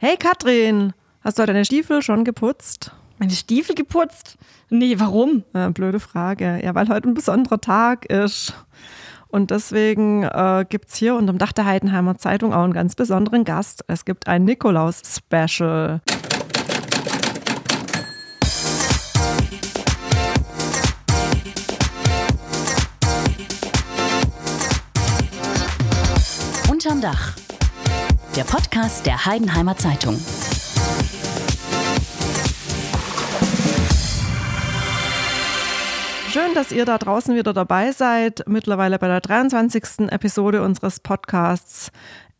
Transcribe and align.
Hey 0.00 0.16
Katrin, 0.16 0.92
hast 1.22 1.40
du 1.40 1.44
deine 1.44 1.64
Stiefel 1.64 2.02
schon 2.02 2.22
geputzt? 2.22 2.92
Meine 3.18 3.32
Stiefel 3.32 3.74
geputzt? 3.74 4.38
Nee, 4.70 4.94
warum? 5.00 5.42
Äh, 5.54 5.70
blöde 5.70 5.98
Frage. 5.98 6.60
Ja, 6.62 6.76
weil 6.76 6.88
heute 6.88 7.08
ein 7.08 7.14
besonderer 7.14 7.60
Tag 7.60 8.04
ist. 8.04 8.54
Und 9.26 9.50
deswegen 9.50 10.22
äh, 10.22 10.64
gibt 10.68 10.90
es 10.90 10.94
hier 10.94 11.16
unterm 11.16 11.38
Dach 11.38 11.50
der 11.50 11.64
Heidenheimer 11.64 12.16
Zeitung 12.16 12.54
auch 12.54 12.62
einen 12.62 12.74
ganz 12.74 12.94
besonderen 12.94 13.42
Gast. 13.42 13.82
Es 13.88 14.04
gibt 14.04 14.28
ein 14.28 14.44
Nikolaus-Special. 14.44 16.00
Unterm 26.70 27.00
Dach. 27.00 27.34
Der 28.38 28.44
Podcast 28.44 29.04
der 29.04 29.26
Heidenheimer 29.26 29.76
Zeitung. 29.76 30.16
Schön, 36.30 36.54
dass 36.54 36.70
ihr 36.70 36.84
da 36.84 36.98
draußen 36.98 37.34
wieder 37.34 37.52
dabei 37.52 37.90
seid, 37.90 38.44
mittlerweile 38.46 39.00
bei 39.00 39.08
der 39.08 39.20
23. 39.20 40.12
Episode 40.12 40.62
unseres 40.62 41.00
Podcasts. 41.00 41.90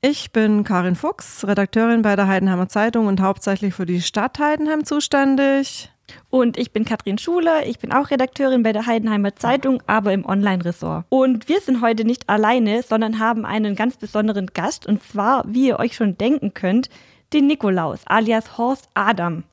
Ich 0.00 0.30
bin 0.30 0.62
Karin 0.62 0.94
Fuchs, 0.94 1.44
Redakteurin 1.44 2.02
bei 2.02 2.14
der 2.14 2.28
Heidenheimer 2.28 2.68
Zeitung 2.68 3.08
und 3.08 3.20
hauptsächlich 3.20 3.74
für 3.74 3.84
die 3.84 4.00
Stadt 4.00 4.38
Heidenheim 4.38 4.84
zuständig. 4.84 5.90
Und 6.30 6.58
ich 6.58 6.72
bin 6.72 6.84
Katrin 6.84 7.18
Schuler, 7.18 7.66
ich 7.66 7.78
bin 7.78 7.92
auch 7.92 8.10
Redakteurin 8.10 8.62
bei 8.62 8.72
der 8.72 8.86
Heidenheimer 8.86 9.34
Zeitung, 9.36 9.82
aber 9.86 10.12
im 10.12 10.24
Online-Ressort. 10.24 11.06
Und 11.08 11.48
wir 11.48 11.60
sind 11.60 11.80
heute 11.80 12.04
nicht 12.04 12.28
alleine, 12.28 12.82
sondern 12.82 13.18
haben 13.18 13.44
einen 13.44 13.74
ganz 13.76 13.96
besonderen 13.96 14.46
Gast 14.46 14.86
und 14.86 15.02
zwar, 15.02 15.44
wie 15.46 15.68
ihr 15.68 15.78
euch 15.78 15.94
schon 15.94 16.16
denken 16.18 16.54
könnt, 16.54 16.90
den 17.32 17.46
Nikolaus 17.46 18.00
alias 18.06 18.58
Horst 18.58 18.88
Adam. 18.94 19.44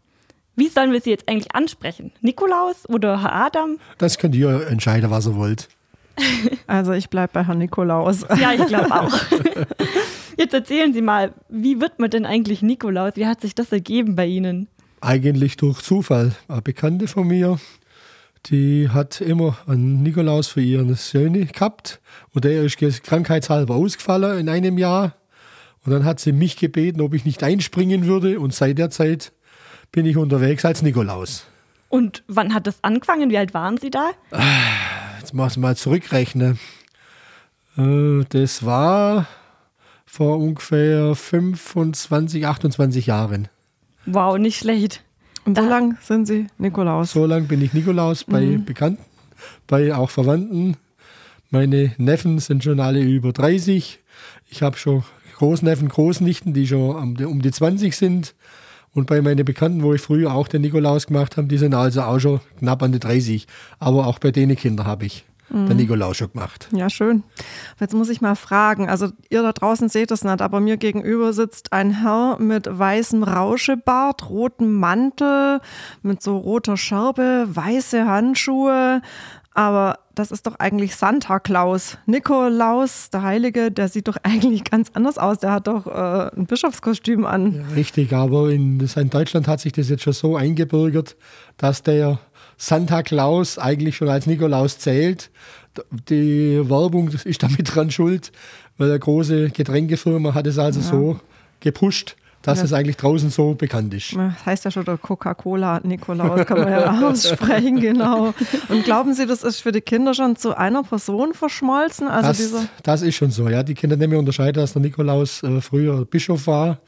Wie 0.56 0.70
sollen 0.70 0.94
wir 0.94 1.02
sie 1.02 1.10
jetzt 1.10 1.28
eigentlich 1.28 1.54
ansprechen? 1.54 2.14
Nikolaus 2.22 2.88
oder 2.88 3.22
Herr 3.22 3.34
Adam? 3.34 3.78
Das 3.98 4.18
könnt 4.18 4.36
ihr 4.36 4.68
entscheiden, 4.68 5.12
was 5.12 5.28
ihr 5.28 5.36
wollt. 5.36 5.68
Also 6.68 6.94
ich 6.94 7.10
bleibe 7.10 7.34
bei 7.34 7.44
Herrn 7.44 7.58
Nikolaus. 7.58 8.26
Ja, 8.40 8.54
ich 8.54 8.66
glaube 8.68 8.90
auch. 8.90 9.14
Jetzt 10.38 10.54
erzählen 10.54 10.94
Sie 10.94 11.02
mal, 11.02 11.34
wie 11.50 11.80
wird 11.80 12.00
man 12.00 12.10
denn 12.10 12.26
eigentlich 12.26 12.62
Nikolaus? 12.62 13.16
Wie 13.16 13.28
hat 13.28 13.42
sich 13.42 13.54
das 13.56 13.72
ergeben 13.72 14.16
bei 14.16 14.26
Ihnen? 14.26 14.68
Eigentlich 15.06 15.56
durch 15.58 15.82
Zufall. 15.84 16.32
Eine 16.48 16.64
Bekannte 16.64 17.08
von 17.08 17.28
mir, 17.28 17.60
die 18.48 18.90
hat 18.90 19.22
immer 19.22 19.56
einen 19.68 20.02
Nikolaus 20.02 20.48
für 20.48 20.62
ihren 20.62 20.96
Söhne 20.96 21.46
gehabt 21.46 22.02
und 22.34 22.44
der 22.44 22.64
ist 22.64 22.78
krankheitshalber 23.04 23.76
ausgefallen 23.76 24.40
in 24.40 24.50
einem 24.50 24.80
Jahr. 24.80 25.14
Und 25.86 25.92
dann 25.92 26.06
hat 26.06 26.20
sie 26.20 26.32
mich 26.32 26.58
gebeten, 26.58 27.02
ob 27.02 27.14
ich 27.14 27.24
nicht 27.24 27.44
einspringen 27.44 28.08
würde 28.08 28.40
und 28.40 28.56
seit 28.56 28.80
der 28.80 28.90
Zeit 28.90 29.32
bin 29.92 30.08
ich 30.08 30.18
unterwegs 30.18 30.66
als 30.66 30.82
Nikolaus. 30.82 31.46
Und 31.90 32.24
wann 32.28 32.56
hat 32.56 32.66
das 32.66 32.84
angefangen? 32.84 33.30
Wie 33.30 33.38
alt 33.38 33.54
waren 33.54 33.78
Sie 33.78 33.92
da? 33.92 34.10
Jetzt 35.20 35.36
machst 35.36 35.58
du 35.58 35.60
mal 35.60 35.78
zurückrechnen. 35.78 36.58
Äh, 37.78 38.24
Das 38.30 38.66
war 38.66 39.28
vor 40.08 40.40
ungefähr 40.40 41.14
25, 41.14 42.48
28 42.48 43.06
Jahren. 43.06 43.50
Wow, 44.06 44.38
nicht 44.38 44.58
schlecht. 44.58 45.04
Und 45.46 45.58
so 45.58 45.64
lang 45.64 45.98
sind 46.02 46.26
Sie 46.26 46.48
Nikolaus. 46.58 47.12
So 47.12 47.26
lange 47.26 47.46
bin 47.46 47.62
ich 47.62 47.74
Nikolaus 47.74 48.24
bei 48.24 48.58
Bekannten, 48.58 49.04
bei 49.68 49.94
auch 49.94 50.10
Verwandten. 50.10 50.78
Meine 51.52 51.94
Neffen 51.98 52.40
sind 52.40 52.64
schon 52.64 52.80
alle 52.80 53.02
über 53.02 53.32
30. 53.32 54.00
Ich 54.50 54.62
habe 54.64 54.78
schon 54.78 55.04
Großneffen, 55.38 55.90
Großnichten, 55.90 56.54
die 56.54 56.68
schon 56.68 56.96
um 56.96 57.16
die, 57.16 57.26
um 57.26 57.42
die 57.42 57.52
20 57.52 57.96
sind. 57.96 58.34
Und 58.94 59.08
bei 59.08 59.22
meinen 59.22 59.46
Bekannten, 59.46 59.84
wo 59.84 59.94
ich 59.94 60.02
früher 60.02 60.34
auch 60.34 60.48
den 60.48 60.62
Nikolaus 60.62 61.08
gemacht 61.08 61.38
habe, 61.38 61.48
die 61.48 61.58
sind 61.58 61.76
also 61.76 62.02
auch 62.02 62.20
schon 62.20 62.40
knapp 62.60 62.82
an 62.82 62.94
die 62.94 63.00
30. 63.00 63.46
Aber 63.78 64.08
auch 64.08 64.20
bei 64.20 64.32
denen 64.32 64.56
Kinder 64.56 64.86
habe 64.86 65.06
ich 65.06 65.26
den 65.50 65.78
Nikolaus 65.78 66.18
schon 66.18 66.32
gemacht. 66.32 66.68
Ja, 66.72 66.90
schön. 66.90 67.24
Jetzt 67.80 67.94
muss 67.94 68.10
ich 68.10 68.20
mal 68.22 68.36
fragen, 68.36 68.90
also 68.90 69.10
ihr 69.30 69.42
da 69.42 69.54
draußen 69.54 69.90
seht 69.90 70.12
es 70.12 70.24
nicht, 70.24 70.42
aber 70.42 70.60
mir 70.60 70.78
gegenüber 70.78 71.34
sitzt 71.34 71.72
ein 71.72 72.02
Herr 72.02 72.38
mit 72.40 72.68
weißem 72.70 73.24
Rauschebart, 73.24 74.30
rotem 74.30 74.74
Mantel, 74.80 75.62
mit 76.02 76.22
so 76.22 76.38
roter 76.38 76.78
Schärpe, 76.78 77.48
weiße 77.48 78.06
Handschuhe. 78.06 79.02
Aber 79.54 80.00
das 80.16 80.32
ist 80.32 80.48
doch 80.48 80.56
eigentlich 80.60 80.96
Santa 80.98 81.40
Claus. 81.40 81.98
Nikolaus, 82.06 83.10
der 83.10 83.22
Heilige, 83.22 83.72
der 83.72 83.88
sieht 83.88 84.10
doch 84.10 84.18
eigentlich 84.24 84.66
ganz 84.66 84.90
anders 84.94 85.18
aus. 85.18 85.40
Der 85.40 85.52
hat 85.52 85.68
doch 85.68 85.88
äh, 85.88 86.36
ein 86.36 86.46
Bischofskostüm 86.46 87.26
an. 87.26 87.66
Richtig, 87.74 88.12
aber 88.14 88.50
in, 88.50 88.80
in 88.80 89.10
Deutschland 89.10 89.48
hat 89.48 89.62
sich 89.62 89.72
das 89.72 89.90
jetzt 89.90 90.04
schon 90.04 90.14
so 90.14 90.36
eingebürgert, 90.36 91.16
dass 91.58 91.84
der 91.84 92.20
Santa 92.58 93.04
Claus 93.04 93.58
eigentlich 93.58 93.96
schon 93.98 94.10
als 94.10 94.28
Nikolaus 94.28 94.78
zählt. 94.80 95.30
Die 96.10 96.62
Werbung 96.70 97.12
das 97.12 97.26
ist 97.26 97.44
damit 97.44 97.76
dran 97.76 97.92
schuld, 97.92 98.32
weil 98.78 98.90
eine 98.90 99.00
große 99.00 99.50
Getränkefirma 99.50 100.34
hat 100.34 100.48
es 100.48 100.58
also 100.58 100.80
so 100.80 101.20
gepusht, 101.60 102.16
dass 102.46 102.62
es 102.62 102.74
eigentlich 102.74 102.96
draußen 102.98 103.30
so 103.30 103.56
bekannt 103.56 103.94
ist. 103.94 104.16
Das 104.16 104.46
heißt 104.46 104.66
ja 104.66 104.72
schon 104.72 104.86
der 104.86 104.98
Coca-Cola 104.98 105.82
Nikolaus, 105.84 106.46
kann 106.46 106.60
man 106.60 106.70
ja 106.70 107.02
aussprechen, 107.10 107.80
genau. 107.80 108.34
Und 108.70 108.84
glauben 108.84 109.14
Sie, 109.16 109.26
das 109.26 109.44
ist 109.44 109.62
für 109.62 109.72
die 109.72 109.82
Kinder 109.82 110.14
schon 110.14 110.36
zu 110.36 110.56
einer 110.56 110.84
Person 110.84 111.34
verschmolzen? 111.34 112.08
Also 112.08 112.28
Das, 112.58 112.68
das 112.84 113.02
ist 113.02 113.16
schon 113.16 113.32
so, 113.32 113.50
ja. 113.50 113.64
Die 113.64 113.74
Kinder 113.74 113.98
nehmen 113.98 114.16
unterscheiden, 114.16 114.62
dass 114.62 114.74
der 114.74 114.82
Nikolaus 114.84 115.42
äh, 115.44 115.60
früher 115.60 116.06
Bischof 116.06 116.46
war, 116.48 116.80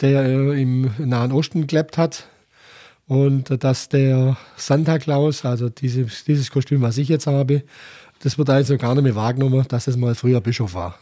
der 0.00 0.22
äh, 0.24 0.62
im 0.62 0.90
Nahen 0.98 1.32
Osten 1.32 1.66
gelebt 1.66 1.96
hat. 1.96 2.28
Und 3.08 3.64
dass 3.64 3.88
der 3.88 4.36
Santa 4.56 4.98
Claus, 4.98 5.44
also 5.44 5.70
dieses, 5.70 6.24
dieses 6.24 6.50
Kostüm, 6.50 6.82
was 6.82 6.98
ich 6.98 7.08
jetzt 7.08 7.26
habe, 7.26 7.62
das 8.22 8.36
wird 8.36 8.50
also 8.50 8.76
gar 8.76 8.94
nicht 8.94 9.04
mehr 9.04 9.14
wahrgenommen, 9.14 9.64
dass 9.68 9.86
es 9.86 9.96
mal 9.96 10.14
früher 10.14 10.40
Bischof 10.40 10.74
war. 10.74 10.98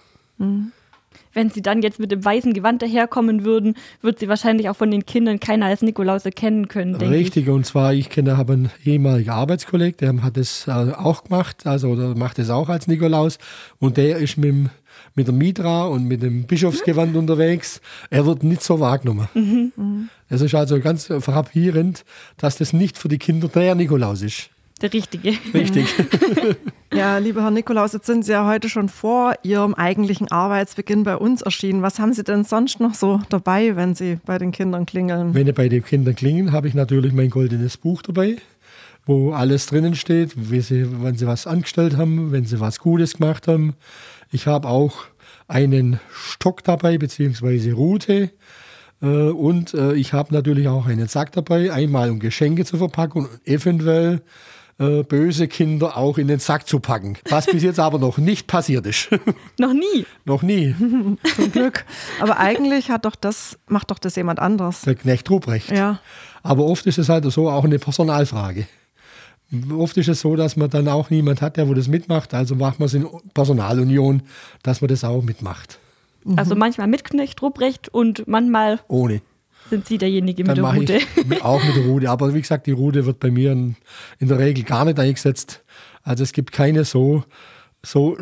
Wenn 1.37 1.51
Sie 1.51 1.61
dann 1.61 1.83
jetzt 1.83 2.01
mit 2.01 2.11
dem 2.11 2.25
weißen 2.25 2.55
Gewand 2.55 2.81
daherkommen 2.81 3.45
würden, 3.45 3.75
wird 4.01 4.19
Sie 4.19 4.27
wahrscheinlich 4.27 4.71
auch 4.71 4.77
von 4.77 4.91
den 4.91 5.05
Kindern 5.05 5.39
keiner 5.39 5.67
als 5.67 5.83
Nikolaus 5.83 6.25
erkennen 6.25 6.69
können, 6.69 6.95
Richtig, 6.95 7.51
und 7.51 7.67
zwar, 7.67 7.93
ich 7.93 8.09
kenne, 8.09 8.39
habe 8.39 8.55
einen 8.55 8.71
ehemaligen 8.87 9.29
Arbeitskollegen, 9.29 9.99
der 9.99 10.23
hat 10.23 10.39
das 10.39 10.67
äh, 10.67 10.71
auch 10.71 11.25
gemacht, 11.25 11.67
also 11.67 11.91
oder 11.91 12.15
macht 12.15 12.39
es 12.39 12.49
auch 12.49 12.71
als 12.71 12.87
Nikolaus. 12.87 13.37
Und 13.79 13.99
der 13.99 14.17
ist 14.17 14.39
mit, 14.39 14.49
dem, 14.49 14.71
mit 15.15 15.27
der 15.27 15.35
Mitra 15.35 15.85
und 15.85 16.09
mit 16.09 16.23
dem 16.23 16.45
Bischofsgewand 16.45 17.15
unterwegs. 17.15 17.83
Er 18.09 18.25
wird 18.25 18.43
nicht 18.43 18.63
so 18.63 18.81
wahrgenommen. 18.81 19.29
Es 20.31 20.41
ist 20.41 20.55
also 20.55 20.81
ganz 20.81 21.05
frappierend, 21.21 22.07
dass 22.39 22.57
das 22.57 22.73
nicht 22.73 22.97
für 22.97 23.09
die 23.09 23.19
Kinder 23.19 23.49
der 23.49 23.75
Nikolaus 23.75 24.23
ist. 24.23 24.49
Der 24.83 24.93
Richtige. 24.93 25.33
Richtig. 25.55 25.87
ja, 26.93 27.17
lieber 27.17 27.43
Herr 27.43 27.51
Nikolaus, 27.51 27.95
jetzt 27.95 28.05
sind 28.05 28.27
Sie 28.27 28.33
ja 28.33 28.47
heute 28.47 28.69
schon 28.69 28.91
vor 28.91 29.33
Ihrem 29.43 29.73
eigentlichen 29.73 30.31
Arbeitsbeginn 30.31 31.03
bei 31.03 31.17
uns 31.17 31.41
erschienen. 31.41 31.81
Was 31.81 31.99
haben 31.99 32.13
Sie 32.13 32.23
denn 32.23 32.45
sonst 32.45 32.79
noch 32.79 32.93
so 32.93 33.21
dabei, 33.31 33.75
wenn 33.75 33.95
Sie 33.95 34.19
bei 34.27 34.37
den 34.37 34.53
Kindern 34.53 34.85
klingeln? 34.85 35.33
Wenn 35.33 35.47
ich 35.47 35.55
bei 35.55 35.71
den 35.71 35.83
Kindern 35.83 36.15
klingen, 36.15 36.53
habe 36.53 36.69
ich 36.69 36.75
natürlich 36.75 37.15
mein 37.15 37.31
goldenes 37.31 37.79
Buch 37.79 38.03
dabei, 38.03 38.37
wo 39.07 39.33
alles 39.33 39.65
drinnen 39.67 39.95
steht, 39.95 40.33
wie 40.51 40.61
sie, 40.61 40.87
wenn 41.03 41.17
sie 41.17 41.27
was 41.27 41.47
angestellt 41.47 41.97
haben, 41.97 42.31
wenn 42.31 42.45
sie 42.45 42.61
was 42.61 42.79
Gutes 42.79 43.15
gemacht 43.15 43.49
haben. 43.49 43.75
Ich 44.31 44.47
habe 44.47 44.69
auch 44.69 45.05
einen 45.49 46.01
Stock 46.13 46.65
dabei, 46.65 46.99
beziehungsweise 46.99 47.73
Rute. 47.73 48.31
Äh, 49.01 49.07
Und 49.07 49.73
äh, 49.73 49.95
ich 49.95 50.13
habe 50.13 50.35
natürlich 50.35 50.69
auch 50.69 50.87
einen 50.87 51.09
Sack 51.09 51.33
dabei, 51.33 51.73
einmal 51.73 52.11
um 52.11 52.19
Geschenke 52.19 52.67
zu 52.67 52.77
verpacken 52.77 53.23
und 53.23 53.47
eventuell 53.47 54.21
äh, 54.79 55.03
böse 55.03 55.49
Kinder 55.49 55.97
auch 55.97 56.19
in 56.19 56.29
den 56.29 56.39
Sack 56.39 56.69
zu 56.69 56.81
packen. 56.81 57.17
Was 57.29 57.47
bis 57.47 57.63
jetzt 57.63 57.81
aber 57.81 57.99
noch 57.99 58.19
nicht 58.19 58.47
passiert 58.47 58.87
ist. 58.87 59.09
Noch 59.59 59.73
nie. 59.73 60.05
noch 60.25 60.43
nie. 60.43 60.75
Zum 61.37 61.53
Glück. 61.53 61.85
Aber 62.21 62.39
eigentlich 62.39 62.91
hat 62.91 63.05
doch 63.07 63.17
das, 63.17 63.59
macht 63.69 63.91
doch 63.91 63.99
das 63.99 64.17
jemand 64.17 64.39
anders. 64.39 64.83
Der 64.83 64.95
Knecht 64.95 65.31
Ruprecht. 65.31 65.71
Ja. 65.71 66.01
Aber 66.43 66.67
oft 66.67 66.87
ist 66.87 66.99
es 66.99 67.09
halt 67.09 67.25
so 67.25 67.49
auch 67.49 67.65
eine 67.65 67.79
Personalfrage. 67.79 68.67
Oft 69.77 69.97
ist 69.97 70.09
es 70.09 70.21
so, 70.21 70.37
dass 70.37 70.57
man 70.57 70.69
dann 70.69 70.89
auch 70.89 71.09
niemand 71.09 71.41
hat, 71.41 71.57
der 71.57 71.69
wo 71.69 71.75
das 71.75 71.89
mitmacht. 71.89 72.35
Also 72.35 72.55
macht 72.55 72.79
man 72.79 72.87
es 72.87 72.95
in 72.95 73.09
Personalunion, 73.33 74.23
dass 74.63 74.81
man 74.81 74.89
das 74.89 75.05
auch 75.05 75.23
mitmacht. 75.23 75.79
Also 76.35 76.57
manchmal 76.57 76.89
mit 76.89 77.05
Knecht 77.05 77.41
Ruprecht 77.41 77.89
und 77.89 78.27
manchmal 78.27 78.81
Ohne. 78.89 79.23
Sind 79.71 79.87
Sie 79.87 79.99
derjenige 79.99 80.43
mit 80.45 80.57
Dann 80.59 80.65
der 80.65 80.75
Rute. 80.75 80.99
ich 81.31 81.43
auch 81.45 81.63
mit 81.65 81.77
der 81.77 81.85
Rude. 81.85 82.11
Aber 82.11 82.35
wie 82.35 82.41
gesagt, 82.41 82.67
die 82.67 82.73
Rude 82.73 83.07
wird 83.07 83.21
bei 83.21 83.31
mir 83.31 83.53
in, 83.53 83.77
in 84.19 84.29
der 84.29 84.39
Regel 84.39 84.65
gar 84.65 84.85
nicht 84.85 84.99
eingesetzt. 84.99 85.63
Also 86.03 86.23
es 86.23 86.33
gibt 86.33 86.53
keine 86.53 86.85
so, 86.85 87.25
so 87.85 88.17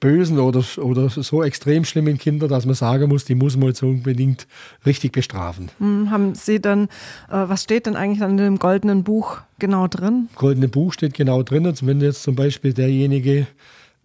bösen 0.00 0.38
oder, 0.38 0.62
oder 0.78 1.08
so 1.10 1.42
extrem 1.42 1.84
schlimmen 1.84 2.18
Kinder, 2.18 2.48
dass 2.48 2.66
man 2.66 2.74
sagen 2.74 3.08
muss, 3.08 3.24
die 3.24 3.34
muss 3.34 3.56
man 3.56 3.68
jetzt 3.68 3.82
unbedingt 3.82 4.46
richtig 4.84 5.12
bestrafen. 5.12 5.70
Hm, 5.78 6.10
Haben 6.10 6.34
Sie 6.34 6.60
denn, 6.60 6.84
äh, 7.28 7.44
was 7.46 7.62
steht 7.62 7.86
denn 7.86 7.96
eigentlich 7.96 8.22
an 8.22 8.36
dem 8.36 8.58
goldenen 8.58 9.04
Buch 9.04 9.38
genau 9.58 9.86
drin? 9.86 10.28
Goldene 10.34 10.68
Buch 10.68 10.92
steht 10.92 11.14
genau 11.14 11.42
drin. 11.42 11.66
Also 11.66 11.86
wenn 11.86 12.00
jetzt 12.00 12.22
zum 12.22 12.34
Beispiel 12.34 12.72
derjenige 12.72 13.46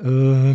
äh, 0.03 0.51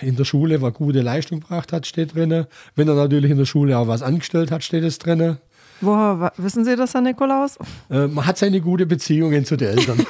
in 0.00 0.16
der 0.16 0.24
Schule 0.24 0.60
was 0.60 0.74
gute 0.74 1.00
Leistung 1.02 1.40
gebracht 1.40 1.72
hat, 1.72 1.86
steht 1.86 2.14
drin. 2.14 2.46
Wenn 2.74 2.88
er 2.88 2.94
natürlich 2.94 3.30
in 3.30 3.38
der 3.38 3.44
Schule 3.46 3.78
auch 3.78 3.88
was 3.88 4.02
angestellt 4.02 4.50
hat, 4.50 4.64
steht 4.64 4.84
es 4.84 4.98
drin. 4.98 5.38
Woher 5.80 6.32
wissen 6.36 6.64
Sie 6.64 6.76
das, 6.76 6.94
Herr 6.94 7.00
Nikolaus? 7.00 7.56
Äh, 7.90 8.06
man 8.08 8.26
hat 8.26 8.38
seine 8.38 8.60
gute 8.60 8.86
Beziehungen 8.86 9.44
zu 9.44 9.56
den 9.56 9.78
Eltern. 9.78 9.98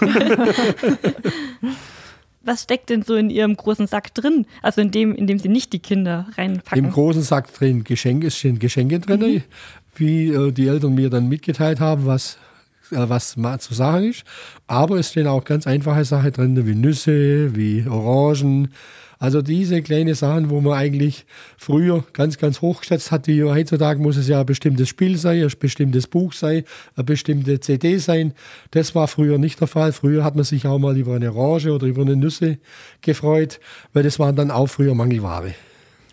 Was 2.43 2.62
steckt 2.62 2.88
denn 2.88 3.03
so 3.03 3.15
in 3.15 3.29
Ihrem 3.29 3.56
großen 3.56 3.87
Sack 3.87 4.15
drin? 4.15 4.47
Also 4.62 4.81
in 4.81 4.91
dem, 4.91 5.15
in 5.15 5.26
dem 5.26 5.38
Sie 5.38 5.49
nicht 5.49 5.73
die 5.75 5.81
Kinder 5.81 6.26
reinpacken. 6.37 6.82
Im 6.82 6.91
großen 6.91 7.23
Sack 7.23 7.53
drin 7.53 7.85
Geschenke, 7.85 8.29
es 8.29 8.41
sind 8.41 8.59
Geschenke 8.59 9.00
drin, 9.00 9.43
wie 9.97 10.29
äh, 10.29 10.50
die 10.53 10.69
Eltern 10.69 10.94
mir 10.94 11.11
dann 11.11 11.29
mitgeteilt 11.29 11.81
haben, 11.81 12.06
was, 12.06 12.38
äh, 12.91 12.97
was 12.97 13.37
mal 13.37 13.61
zu 13.61 13.75
sagen 13.75 14.09
ist. 14.09 14.25
Aber 14.67 14.97
es 14.99 15.11
stehen 15.11 15.26
auch 15.26 15.44
ganz 15.44 15.67
einfache 15.67 16.06
Sachen 16.06 16.32
drin, 16.32 16.67
wie 16.67 16.75
Nüsse, 16.75 17.55
wie 17.55 17.87
Orangen. 17.87 18.73
Also 19.19 19.43
diese 19.43 19.82
kleinen 19.82 20.15
Sachen, 20.15 20.49
wo 20.49 20.61
man 20.61 20.75
eigentlich 20.75 21.26
früher 21.56 22.05
ganz, 22.12 22.38
ganz 22.38 22.61
hochgeschätzt 22.61 23.11
hat, 23.11 23.26
die 23.26 23.43
heutzutage 23.43 24.00
muss 24.00 24.17
es 24.17 24.29
ja 24.29 24.41
ein 24.41 24.47
bestimmtes 24.47 24.88
Spiel 24.88 25.17
sein, 25.17 25.43
ein 25.43 25.53
bestimmtes 25.59 26.06
Buch 26.06 26.32
sein, 26.32 26.62
eine 26.94 27.05
bestimmte 27.05 27.59
CD 27.59 27.99
sein. 27.99 28.32
Das 28.70 28.94
war 28.94 29.09
früher 29.09 29.38
nicht 29.38 29.61
der 29.61 29.67
Fall. 29.67 29.93
Früher 29.93 30.23
hat 30.23 30.37
man 30.37 30.44
sich 30.44 30.67
auch 30.67 30.79
mal 30.79 30.97
über 30.97 31.17
eine 31.17 31.35
Orange 31.35 31.70
oder 31.73 31.87
über 31.87 32.03
eine 32.03 32.15
Nüsse 32.15 32.59
gefreut, 33.00 33.59
weil 33.93 34.05
das 34.05 34.20
waren 34.20 34.37
dann 34.37 34.53
auch 34.53 34.69
früher 34.69 34.94
Mangelware. 34.94 35.55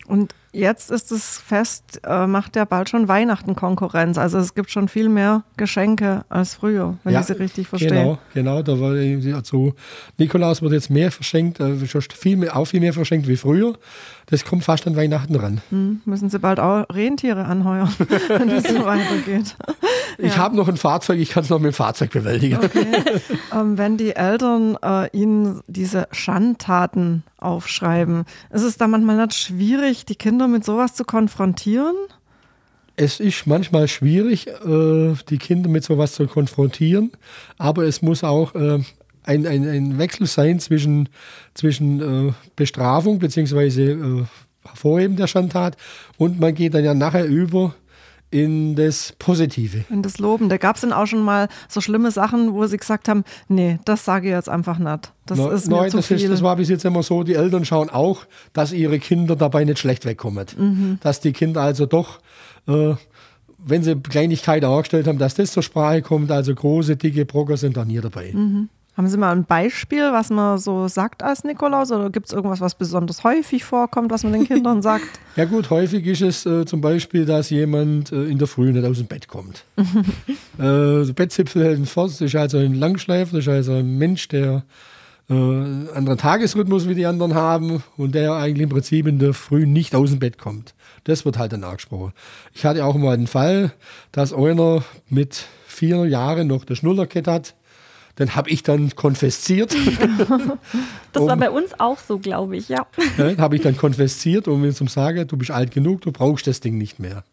Und 0.08 0.34
jetzt 0.56 0.92
ist 0.92 1.12
das 1.12 1.38
Fest, 1.38 2.02
äh, 2.04 2.28
macht 2.28 2.56
ja 2.56 2.66
bald 2.66 2.90
schon 2.90 3.07
Weihnachten 3.07 3.56
Konkurrenz. 3.56 4.18
Also 4.18 4.38
es 4.40 4.56
gibt 4.56 4.72
schon 4.72 4.88
viel 4.88 5.10
mehr 5.10 5.44
Geschenke 5.57 6.25
als 6.30 6.56
früher, 6.56 6.98
wenn 7.04 7.19
ich 7.19 7.25
sie 7.25 7.34
richtig 7.34 7.68
verstehe. 7.68 7.90
Genau, 7.90 8.18
genau. 8.34 8.62
Da 8.62 8.80
war, 8.80 8.92
also 9.36 9.74
Nikolaus 10.18 10.62
wird 10.62 10.74
jetzt 10.74 10.90
mehr 10.90 11.12
verschenkt, 11.12 11.60
äh, 11.60 11.86
schon 11.88 12.02
viel 12.02 12.38
mehr, 12.38 12.56
auch 12.56 12.66
viel 12.66 12.80
mehr 12.80 12.94
verschenkt 12.94 13.28
wie 13.28 13.38
früher. 13.38 13.74
Das 14.28 14.44
kommt 14.44 14.63
fast 14.63 14.88
an 14.88 14.96
Weihnachten 14.96 15.36
ran. 15.36 15.62
Hm, 15.69 16.02
müssen 16.06 16.30
Sie 16.30 16.40
bald 16.40 16.60
auch 16.60 16.86
Rentiere 16.90 17.46
anheuern, 17.46 17.94
wenn 18.28 18.50
das 18.50 18.63
so 18.63 18.86
weitergeht. 18.86 19.56
Ich 20.18 20.38
habe 20.38 20.56
noch 20.56 20.69
ein 20.69 20.78
Fahrzeug, 20.78 21.19
ich 21.19 21.31
kann 21.31 21.44
es 21.44 21.50
noch 21.50 21.60
mit 21.60 21.74
dem 21.74 21.75
Fahrzeug 21.75 22.12
bewältigen. 22.12 22.58
Ähm, 23.54 23.78
wenn 23.78 23.98
die 23.98 24.16
Eltern 24.16 24.78
äh, 24.81 25.10
Ihnen 25.12 25.62
diese 25.68 26.08
Schandtaten 26.12 27.24
aufschreiben, 27.45 28.25
ist 28.51 28.63
es 28.63 28.77
da 28.77 28.88
manchmal 28.88 29.18
nicht 29.18 29.36
schwierig, 29.36 30.06
die 30.06 30.15
Kinder 30.15 30.47
mit 30.47 30.65
sowas 30.65 30.95
zu 30.95 31.03
konfrontieren? 31.03 31.95
Es 32.97 33.19
ist 33.19 33.45
manchmal 33.45 33.88
schwierig, 33.88 34.47
äh, 34.47 35.13
die 35.30 35.38
Kinder 35.38 35.69
mit 35.69 35.83
sowas 35.83 36.13
zu 36.13 36.27
konfrontieren, 36.27 37.12
aber 37.57 37.83
es 37.83 38.01
muss 38.01 38.24
auch 38.24 38.56
äh, 38.56 38.80
ein, 39.24 39.45
ein, 39.45 39.68
ein 39.68 39.97
Wechsel 39.97 40.27
sein 40.27 40.59
zwischen, 40.59 41.09
zwischen 41.53 42.30
äh, 42.30 42.33
Bestrafung 42.56 43.19
bzw. 43.19 44.25
Hervorheben 44.63 45.15
der 45.15 45.27
Schandtat 45.27 45.77
und 46.18 46.39
man 46.39 46.56
geht 46.56 46.74
dann 46.74 46.83
ja 46.83 46.94
nachher 46.94 47.25
über 47.25 47.75
in 48.36 48.76
das 48.76 49.14
Positive. 49.18 49.86
In 49.90 50.02
das 50.02 50.18
Loben. 50.20 50.50
Da 50.50 50.58
gab 50.58 50.76
es 50.76 50.82
denn 50.82 50.92
auch 50.92 51.06
schon 51.06 51.22
mal 51.24 51.48
so 51.70 51.80
schlimme 51.80 52.12
Sachen, 52.12 52.54
wo 52.54 52.66
Sie 52.66 52.76
gesagt 52.76 53.08
haben, 53.08 53.24
nee, 53.48 53.80
das 53.86 54.04
sage 54.04 54.28
ich 54.28 54.34
jetzt 54.34 54.50
einfach 54.50 54.78
nicht. 54.78 55.14
Das 55.26 55.38
No- 55.38 55.50
ist 55.52 55.70
mir 55.70 55.78
nein, 55.78 55.90
zu 55.92 55.98
das, 55.98 56.08
viel. 56.08 56.18
ist, 56.18 56.30
das 56.30 56.42
war 56.44 56.58
bis 56.58 56.68
jetzt 56.68 56.84
immer 56.84 57.02
so, 57.02 57.24
die 57.24 57.36
Eltern 57.36 57.64
schauen 57.64 57.90
auch, 57.90 58.26
dass 58.52 58.74
ihre 58.74 59.00
Kinder 59.00 59.38
dabei 59.38 59.64
nicht 59.64 59.80
schlecht 59.80 60.06
wegkommen. 60.06 60.46
Mhm. 60.58 60.98
Dass 61.02 61.22
die 61.22 61.32
Kinder 61.32 61.62
also 61.62 61.86
doch, 61.86 62.20
äh, 62.68 62.96
wenn 63.58 63.84
sie 63.84 63.96
Kleinigkeiten 63.96 64.66
angestellt 64.66 65.08
haben, 65.08 65.18
dass 65.18 65.36
das 65.36 65.54
zur 65.54 65.64
Sprache 65.64 66.02
kommt, 66.02 66.30
also 66.30 66.54
große, 66.54 66.98
dicke 66.98 67.24
Brocker 67.26 67.56
sind 67.56 67.78
da 67.78 67.86
nie 67.86 68.02
dabei. 68.02 68.32
Mhm. 68.34 68.68
Haben 68.95 69.09
Sie 69.09 69.18
mal 69.18 69.36
ein 69.36 69.44
Beispiel, 69.44 70.13
was 70.13 70.30
man 70.30 70.57
so 70.57 70.88
sagt 70.88 71.21
als 71.21 71.44
Nikolaus? 71.44 71.92
Oder 71.92 72.09
gibt 72.09 72.27
es 72.27 72.33
irgendwas, 72.33 72.62
was 72.62 72.75
besonders 72.75 73.25
häufig 73.25 73.65
vorkommt, 73.65 74.09
was 74.09 74.24
man 74.24 74.31
den 74.33 74.47
Kindern 74.47 74.81
sagt? 74.81 75.06
Ja 75.36 75.44
gut, 75.44 75.69
häufig 75.69 76.06
ist 76.07 76.21
es 76.21 76.45
äh, 76.45 76.65
zum 76.65 76.80
Beispiel, 76.80 77.25
dass 77.25 77.50
jemand 77.50 78.09
äh, 78.13 78.24
in 78.24 78.38
der 78.38 78.47
Früh 78.47 78.71
nicht 78.71 78.86
aus 78.86 79.00
dem 79.00 79.07
Bett 79.07 79.27
kommt. 79.27 79.65
äh, 79.77 79.83
der 80.57 81.13
Bettzipfel 81.13 81.62
hält 81.62 81.89
fort, 81.89 82.12
das 82.12 82.21
ist 82.21 82.38
also 82.38 82.57
ein 82.57 82.74
Langschleifer, 82.74 83.36
das 83.36 83.45
ist 83.45 83.50
also 83.50 83.74
ein 83.74 83.97
Mensch, 83.97 84.30
der 84.30 84.63
äh, 85.30 85.33
einen 85.33 85.89
anderen 85.94 86.18
Tagesrhythmus 86.18 86.88
wie 86.88 86.95
die 86.95 87.06
anderen 87.06 87.36
haben 87.36 87.83
und 87.98 88.15
der 88.15 88.31
eigentlich 88.33 88.63
im 88.63 88.69
Prinzip 88.69 89.07
in 89.07 89.19
der 89.19 89.33
Früh 89.33 89.65
nicht 89.65 89.94
aus 89.94 90.12
dem 90.12 90.19
Bett 90.19 90.38
kommt. 90.38 90.74
Das 91.03 91.25
wird 91.25 91.38
halt 91.38 91.51
dann 91.51 91.65
angesprochen. 91.65 92.13
Ich 92.53 92.63
hatte 92.63 92.86
auch 92.86 92.95
mal 92.95 93.13
einen 93.13 93.27
Fall, 93.27 93.74
dass 94.13 94.31
einer 94.31 94.83
mit 95.09 95.48
vier 95.68 96.06
Jahren 96.06 96.48
noch 96.48 96.63
der 96.63 96.75
Schnullerkett 96.75 97.27
hat. 97.27 97.56
Den 98.17 98.35
habe 98.35 98.50
ich 98.50 98.63
dann 98.63 98.95
konfisziert. 98.95 99.75
Das 101.13 101.23
war 101.23 101.33
Um- 101.33 101.39
bei 101.39 101.50
uns 101.50 101.79
auch 101.79 101.97
so, 101.97 102.19
glaube 102.19 102.57
ich, 102.57 102.67
ja. 102.67 102.85
ja, 103.17 103.38
habe 103.38 103.56
ich 103.56 103.62
dann 103.62 103.77
konfisziert, 103.77 104.50
um 104.50 104.65
ihm 104.65 104.73
zu 104.73 104.85
sagen, 104.88 105.25
du 105.25 105.38
bist 105.38 105.50
alt 105.50 105.71
genug, 105.71 106.01
du 106.01 106.12
brauchst 106.12 106.45
das 106.45 106.59
Ding 106.59 106.77
nicht 106.77 107.00
mehr. 107.00 107.23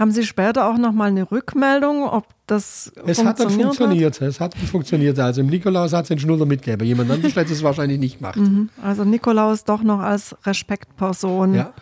Haben 0.00 0.10
Sie 0.10 0.24
später 0.24 0.68
auch 0.68 0.78
noch 0.78 0.92
mal 0.92 1.10
eine 1.10 1.30
Rückmeldung, 1.30 2.08
ob 2.08 2.26
das 2.48 2.90
Es 3.06 3.22
hat 3.22 3.38
dann 3.38 3.50
funktioniert 3.50 3.76
funktioniert. 3.76 4.20
Es 4.22 4.40
hat 4.40 4.54
dann 4.54 4.66
funktioniert. 4.66 5.18
Also 5.20 5.42
im 5.42 5.46
Nikolaus 5.48 5.92
hat 5.92 6.04
es 6.04 6.08
den 6.08 6.18
Schnuller 6.18 6.46
mitgegeben. 6.46 6.86
Jemand 6.86 7.10
anderes 7.10 7.36
hätte 7.36 7.52
es 7.52 7.62
wahrscheinlich 7.62 8.00
nicht 8.00 8.18
gemacht. 8.18 8.36
Hat? 8.36 8.84
Also 8.84 9.04
Nikolaus 9.04 9.64
doch 9.64 9.82
noch 9.82 10.00
als 10.00 10.34
Respektperson. 10.44 11.54
Ja. 11.54 11.72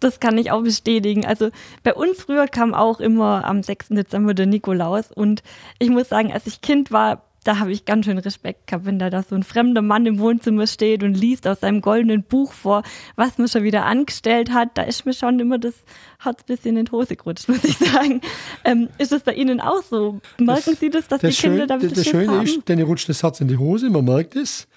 Das 0.00 0.18
kann 0.20 0.38
ich 0.38 0.50
auch 0.50 0.62
bestätigen. 0.62 1.26
Also 1.26 1.50
bei 1.82 1.92
uns 1.94 2.22
früher 2.22 2.48
kam 2.48 2.72
auch 2.74 3.00
immer 3.00 3.44
am 3.44 3.62
6. 3.62 3.88
Dezember 3.90 4.32
der 4.32 4.46
Nikolaus 4.46 5.12
und 5.12 5.42
ich 5.78 5.90
muss 5.90 6.08
sagen, 6.08 6.32
als 6.32 6.46
ich 6.46 6.62
Kind 6.62 6.90
war, 6.90 7.22
da 7.44 7.58
habe 7.58 7.72
ich 7.72 7.84
ganz 7.86 8.04
schön 8.04 8.18
Respekt 8.18 8.66
gehabt, 8.66 8.84
wenn 8.84 8.98
da, 8.98 9.08
da 9.10 9.22
so 9.22 9.34
ein 9.34 9.42
fremder 9.42 9.80
Mann 9.82 10.04
im 10.06 10.18
Wohnzimmer 10.18 10.66
steht 10.66 11.02
und 11.02 11.14
liest 11.14 11.46
aus 11.46 11.60
seinem 11.60 11.80
goldenen 11.80 12.22
Buch 12.22 12.52
vor, 12.52 12.82
was 13.16 13.38
man 13.38 13.48
schon 13.48 13.62
wieder 13.62 13.86
angestellt 13.86 14.52
hat. 14.52 14.70
Da 14.74 14.82
ist 14.82 15.06
mir 15.06 15.14
schon 15.14 15.38
immer 15.40 15.58
das 15.58 15.74
Herz 16.22 16.40
ein 16.40 16.46
bisschen 16.46 16.76
in 16.76 16.84
die 16.84 16.92
Hose 16.92 17.16
gerutscht, 17.16 17.48
muss 17.48 17.64
ich 17.64 17.76
sagen. 17.78 18.20
Ähm, 18.64 18.88
ist 18.98 19.12
das 19.12 19.22
bei 19.22 19.32
Ihnen 19.32 19.60
auch 19.60 19.82
so? 19.82 20.20
Merken 20.38 20.76
Sie 20.76 20.90
das, 20.90 21.08
dass 21.08 21.20
Das, 21.20 21.34
die 21.34 21.40
Kinder 21.42 21.58
Schön, 21.60 21.68
da 21.68 21.74
ein 21.74 21.80
das, 21.80 21.88
bisschen 21.90 22.12
das 22.12 22.20
Schöne 22.22 22.36
haben? 22.38 22.44
ist, 22.46 22.68
denen 22.68 22.82
rutscht 22.84 23.08
das 23.08 23.22
Herz 23.22 23.40
in 23.40 23.48
die 23.48 23.56
Hose, 23.56 23.88
man 23.88 24.04
merkt 24.04 24.36
es. 24.36 24.68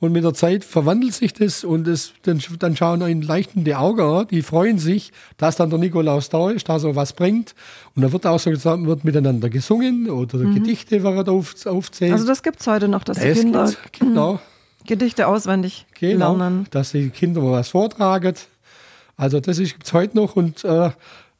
Und 0.00 0.12
mit 0.12 0.24
der 0.24 0.32
Zeit 0.32 0.64
verwandelt 0.64 1.12
sich 1.12 1.34
das 1.34 1.62
und 1.62 1.86
es, 1.86 2.12
dann, 2.22 2.40
dann 2.58 2.74
schauen 2.74 3.02
ihnen 3.06 3.20
leichten 3.20 3.64
die 3.64 3.74
Augen 3.74 4.00
an, 4.00 4.26
die 4.28 4.40
freuen 4.40 4.78
sich, 4.78 5.12
dass 5.36 5.56
dann 5.56 5.68
der 5.68 5.78
Nikolaus 5.78 6.30
da 6.30 6.50
ist, 6.50 6.68
dass 6.70 6.84
er 6.84 6.96
was 6.96 7.12
bringt. 7.12 7.54
Und 7.94 8.00
dann 8.02 8.10
wird 8.12 8.26
auch 8.26 8.38
so 8.40 8.50
zusammen, 8.50 8.86
wird 8.86 9.04
miteinander 9.04 9.50
gesungen 9.50 10.08
oder 10.08 10.38
Gedichte 10.38 11.04
werden 11.04 11.28
auf, 11.28 11.54
aufzählt. 11.66 12.12
Also 12.14 12.26
das 12.26 12.42
gibt 12.42 12.60
es 12.60 12.66
heute 12.66 12.88
noch, 12.88 13.04
dass 13.04 13.18
die 13.18 13.26
Es 13.26 13.38
Kinder 13.40 13.66
gibt- 13.66 13.92
genau. 14.00 14.40
Gedichte 14.86 15.26
auswendig 15.28 15.86
Genau, 16.00 16.34
lernen. 16.34 16.66
dass 16.70 16.92
die 16.92 17.10
Kinder 17.10 17.42
was 17.42 17.68
vortragen. 17.68 18.34
Also 19.18 19.38
das 19.40 19.58
gibt 19.58 19.84
es 19.86 19.92
heute 19.92 20.16
noch 20.16 20.34
und 20.34 20.64
äh, 20.64 20.90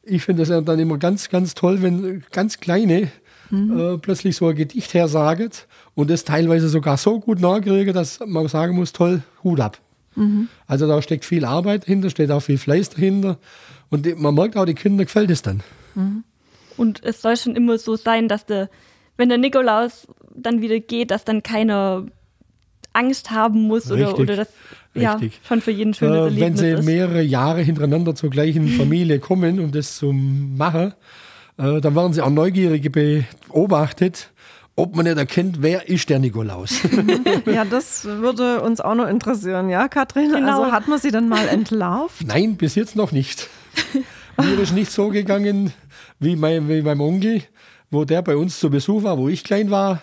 ich 0.03 0.21
finde 0.23 0.45
das 0.45 0.63
dann 0.65 0.77
immer 0.79 0.99
ganz, 0.99 1.29
ganz 1.29 1.55
toll, 1.55 1.81
wenn 1.81 2.23
ganz 2.31 2.59
Kleine 2.59 3.11
äh, 3.51 3.97
plötzlich 3.97 4.35
so 4.37 4.47
ein 4.47 4.55
Gedicht 4.55 4.93
hersagen 4.93 5.49
und 5.95 6.09
das 6.09 6.23
teilweise 6.23 6.69
sogar 6.69 6.97
so 6.97 7.19
gut 7.19 7.39
nachkriegen, 7.41 7.93
dass 7.93 8.19
man 8.25 8.47
sagen 8.47 8.75
muss, 8.75 8.93
toll, 8.93 9.21
Hut 9.43 9.59
ab. 9.59 9.79
Also 10.67 10.87
da 10.87 11.01
steckt 11.01 11.23
viel 11.23 11.45
Arbeit 11.45 11.83
dahinter, 11.83 12.09
steht 12.09 12.31
auch 12.31 12.41
viel 12.41 12.57
Fleiß 12.57 12.89
dahinter 12.89 13.37
und 13.89 14.05
die, 14.05 14.13
man 14.15 14.35
merkt 14.35 14.57
auch, 14.57 14.65
die 14.65 14.73
Kinder 14.73 15.05
gefällt 15.05 15.31
es 15.31 15.41
dann. 15.41 15.63
Und 16.77 17.01
es 17.03 17.21
soll 17.21 17.37
schon 17.37 17.55
immer 17.55 17.77
so 17.77 17.95
sein, 17.95 18.27
dass 18.27 18.45
der, 18.45 18.69
wenn 19.15 19.29
der 19.29 19.37
Nikolaus 19.37 20.07
dann 20.35 20.61
wieder 20.61 20.79
geht, 20.79 21.11
dass 21.11 21.23
dann 21.23 21.43
keiner 21.43 22.05
Angst 22.93 23.31
haben 23.31 23.61
muss 23.63 23.89
oder, 23.89 24.07
Richtig, 24.09 24.19
oder 24.19 24.35
das 24.35 24.49
ja, 24.93 25.13
richtig. 25.13 25.39
schon 25.47 25.61
für 25.61 25.71
jeden 25.71 25.93
schönes 25.93 26.13
Äh, 26.17 26.19
wenn 26.25 26.33
Erlebnis 26.33 26.59
sie 26.59 26.69
ist. 26.71 26.85
mehrere 26.85 27.21
Jahre 27.21 27.61
hintereinander 27.61 28.13
zur 28.13 28.29
gleichen 28.29 28.67
Familie 28.77 29.19
kommen, 29.19 29.59
um 29.59 29.71
das 29.71 29.95
zu 29.97 30.11
machen, 30.11 30.93
äh, 31.61 31.81
dann 31.81 31.95
werden 31.95 32.13
sie 32.13 32.21
auch 32.21 32.29
Neugierige 32.29 32.89
beobachtet, 32.89 34.31
ob 34.75 34.95
man 34.95 35.05
nicht 35.05 35.17
erkennt, 35.17 35.61
wer 35.61 35.87
ist 35.89 36.09
der 36.09 36.19
Nikolaus. 36.19 36.79
Ja, 37.45 37.65
das 37.65 38.05
würde 38.05 38.61
uns 38.61 38.81
auch 38.81 38.95
noch 38.95 39.07
interessieren, 39.07 39.69
ja, 39.69 39.87
Katrin? 39.87 40.31
Genau. 40.31 40.61
Also 40.61 40.71
hat 40.71 40.87
man 40.87 40.99
sie 40.99 41.11
dann 41.11 41.27
mal 41.29 41.47
entlarvt? 41.47 42.23
Nein, 42.25 42.55
bis 42.55 42.75
jetzt 42.75 42.95
noch 42.95 43.11
nicht. 43.11 43.49
Mir 44.37 44.59
ist 44.59 44.73
nicht 44.73 44.91
so 44.91 45.09
gegangen 45.09 45.73
wie 46.19 46.35
mein, 46.35 46.67
wie 46.69 46.81
meinem 46.81 47.01
Onkel, 47.01 47.43
wo 47.89 48.05
der 48.05 48.21
bei 48.21 48.35
uns 48.35 48.59
zu 48.59 48.69
Besuch 48.69 49.03
war, 49.03 49.17
wo 49.17 49.27
ich 49.27 49.43
klein 49.43 49.69
war. 49.69 50.01